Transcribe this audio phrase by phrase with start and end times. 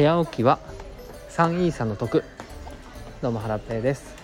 [0.00, 0.58] 早起きは
[1.28, 2.24] 3イーサの得。
[3.20, 4.14] どうもハラペーです。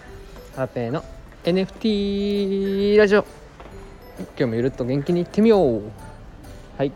[0.54, 1.04] ハラペーの
[1.44, 3.26] NFT ラジオ。
[4.18, 5.82] 今日もゆるっと元気にいってみよう。
[6.78, 6.92] はい、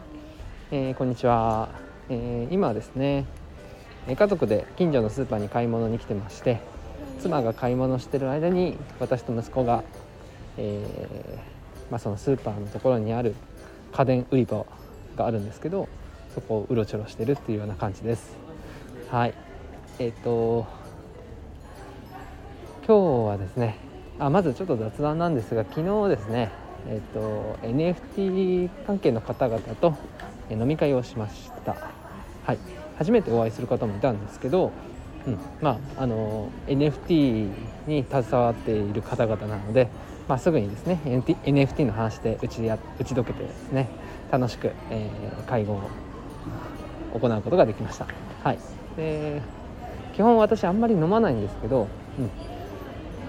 [0.70, 1.68] えー、こんにちは、
[2.08, 3.26] えー、今はですね
[4.08, 6.62] 家族で近所のスーパーに買い物に来てまして
[7.20, 9.84] 妻が買い物してる間に私と息子が、
[10.56, 13.34] えー、まあ、そのスーパーのところにある
[13.92, 14.64] 家電売り場
[15.16, 15.86] があるんですけど
[16.34, 18.49] そこをうろちょろしてるっていうような感じです。
[19.10, 19.34] はい。
[19.98, 20.68] えっ、ー、と
[22.86, 23.76] 今日はですね
[24.20, 26.52] あまずちょっと雑談なんですが昨日ですね
[26.88, 29.96] えっ、ー、と NFT 関係の方々と
[30.48, 31.76] 飲み会をしました。
[32.44, 32.58] はい。
[32.98, 34.70] 初めてお会いする方もいたんですけど
[35.26, 37.50] うん、まああの NFT
[37.88, 39.88] に携わっている方々なので、
[40.28, 43.88] まあ、すぐにですね NFT の話で打ちや打ち解けてですね
[44.30, 45.90] 楽しく、えー、会合を
[47.18, 48.06] 行うことができました。
[48.44, 48.58] はい、
[48.96, 49.42] で
[50.14, 51.88] 基本私あんまり飲まないんですけど、
[52.18, 52.30] うん。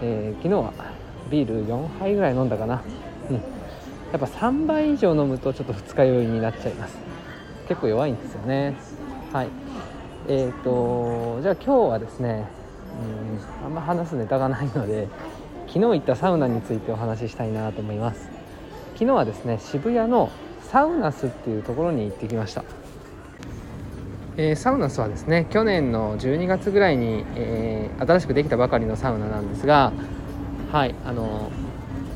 [0.03, 0.73] えー、昨日は
[1.29, 2.81] ビール4杯ぐらい飲んだかな、
[3.29, 3.41] うん、や
[4.17, 6.97] っぱ3杯以上飲むとちょっと二日酔いになっちゃいます。
[7.67, 8.75] 結構弱いんですよね。
[9.31, 9.47] はい。
[10.27, 12.47] えーと、じゃあ今日はですね、
[13.61, 15.07] うん、あんま話すネタがないので
[15.67, 18.29] 昨日行ったサウナについてお話ししたいなと思います。
[18.93, 20.31] 昨日はですね渋谷の
[20.63, 22.63] サウナスっていうところに行ってきました、
[24.41, 29.93] えー、サウナスはですね去年の12月ぐらいに、えー、新しくできたばかりのサウナなんですが
[30.71, 31.51] はいあの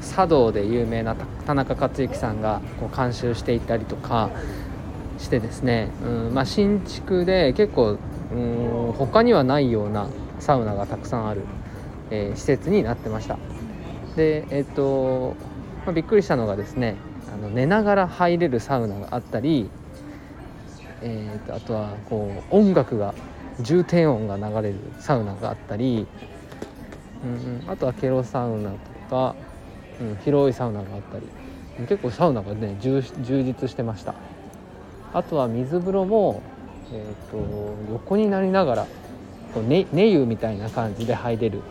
[0.01, 4.31] 茶道で有名な田中克之さんがこう監修していたりとか
[5.19, 7.97] してですね、うんまあ、新築で結構、
[8.31, 10.09] うん、他にはないような
[10.39, 11.41] サウナがたくさんある、
[12.09, 13.37] えー、施設になってました。
[14.15, 15.35] でえっ、と、
[15.85, 16.95] まあ、びっくりしたのがですね
[17.33, 19.69] あの寝ながら入れるサウナがあったり、
[21.07, 23.13] えーと、あとはこう音楽が
[23.59, 26.07] 重低音が流れるサウナがあったり、
[27.23, 28.77] うん、あとはケロサウナと
[29.09, 29.35] か、
[30.01, 31.27] うん、広いサウナがあったり
[31.87, 34.15] 結構サウナがね充実してました
[35.13, 36.41] あとは水風呂も、
[36.91, 38.87] えーと、横になりながら
[39.53, 41.61] こうね寝湯みたいな感じで入れる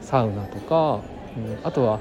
[0.00, 1.00] サウナとか、
[1.36, 1.98] うん、あとは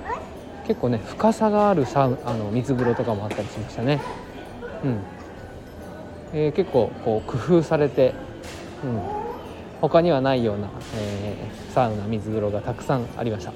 [0.68, 4.00] 結構ね深さがあるサウあの水風呂とかもあったりしましたね。
[4.84, 5.13] うん
[6.34, 8.14] えー、結構こう工夫されて、
[8.84, 9.02] うん、
[9.82, 13.54] 他にはないような、えー、サウナ水風呂がたくさんありました。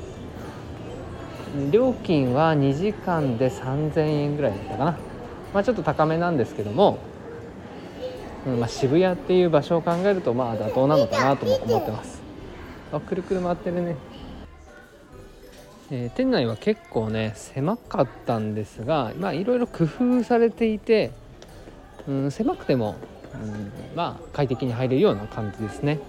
[1.71, 4.97] 料金は2時間で3000円ぐらいだったかな、
[5.53, 6.99] まあ、ちょっと高めなんですけども
[8.47, 12.21] うんまあ、渋谷っていう場所を考えるとまあ妥当なのかなとも思ってます。
[12.93, 13.95] あくるくる回ってるね、
[15.91, 21.11] えー、店内は結構ね狭かったんですがまあいろいろ工夫されていて、
[22.07, 22.95] うん、狭くても、
[23.33, 25.99] うん、まあ快適に入れるような感じですね。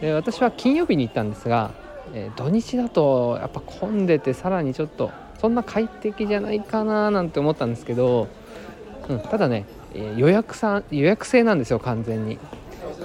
[0.00, 1.70] で私は金曜日に行ったんですが、
[2.12, 8.28] えー、土日だとやっぱ混んでてさらにちょっとそんな快適じゃないかななんて思ったんですけど、
[9.08, 9.64] うん、ただね
[9.94, 12.38] え予約さ予約制なんですよ完全に。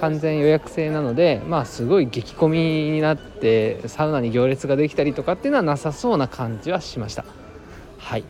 [0.00, 7.24] 完全予約制なのでまあすごい激混みになってサウナに行列ができたりとかっていうのはなさそうな感じはしました。
[7.98, 8.24] はい。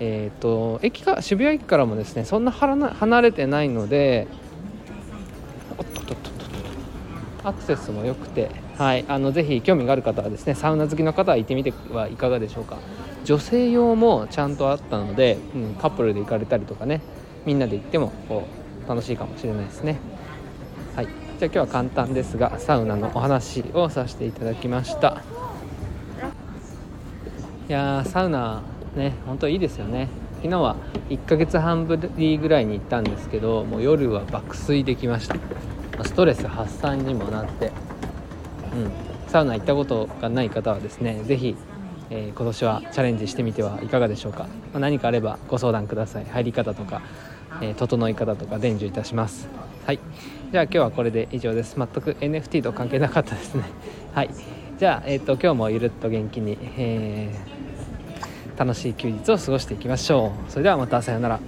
[0.00, 4.26] えーと、駅か渋谷駅からもですねそんな離れてないので
[7.44, 12.78] アクセスも良くて、はい、あのぜひ興味がある方はですねサウナ好きの方は行ってみてはいかがでしょうか。
[13.24, 17.00] 女性用もちゃんとあったので、うん、カップルで行かれたりとかね
[17.46, 18.46] みんなで行ってもこ
[18.84, 19.98] う楽しいかもしれないですね。
[20.94, 25.22] はいじゃあ今日は簡単ですがサウナのお話をさせていただきました。
[27.68, 28.62] いやサウナ
[28.96, 30.08] ね本当いいですよね。
[30.36, 30.76] 昨日は
[31.08, 35.36] 1ヶ月半ぶりぐらいに行ったんですけどもう夜は爆睡できました。
[36.04, 37.72] ストレス発散にもなって。
[38.74, 38.92] うん。
[39.28, 41.56] サウナ行ったことがない方はですね是非
[42.10, 46.26] えー、今年はチャレンジしてみてはいかがでしょうか、まあ、何かあればご相談ください。
[46.26, 47.00] 入り方とか
[47.60, 49.48] えー、整い方とか伝授いたします。
[49.86, 49.98] はい。
[50.50, 51.76] じゃあ今日はこれで以上です。
[51.76, 53.64] 全く NFT と関係なかったですね。
[54.12, 54.30] はい。
[54.78, 57.53] じゃあ、えーと、今日もゆるっと元気に、えー、
[58.56, 60.50] 楽しい休日を過ごしていきましょう。
[60.50, 61.40] それではまたさようなら。